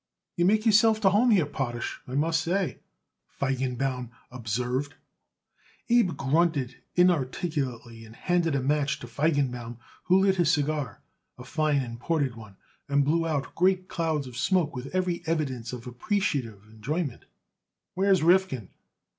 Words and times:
"You 0.35 0.45
make 0.45 0.65
yourself 0.65 0.99
to 1.01 1.11
home 1.11 1.29
here, 1.29 1.45
Potash, 1.45 2.01
I 2.07 2.15
must 2.15 2.41
say," 2.41 2.79
Feigenbaum 3.27 4.09
observed. 4.31 4.95
Abe 5.89 6.17
grunted 6.17 6.81
inarticulately 6.95 8.03
and 8.03 8.15
handed 8.15 8.55
a 8.55 8.63
match 8.63 8.97
to 9.01 9.07
Feigenbaum, 9.07 9.77
who 10.05 10.17
lit 10.21 10.37
his 10.37 10.51
cigar, 10.51 11.03
a 11.37 11.43
fine 11.43 11.83
imported 11.83 12.33
one, 12.33 12.57
and 12.89 13.05
blew 13.05 13.27
out 13.27 13.53
great 13.53 13.89
clouds 13.89 14.25
of 14.25 14.37
smoke 14.37 14.75
with 14.75 14.87
every 14.87 15.21
evidence 15.27 15.71
of 15.71 15.85
appreciative 15.85 16.63
enjoyment. 16.67 17.25
"Where's 17.93 18.23
Rifkin?" 18.23 18.69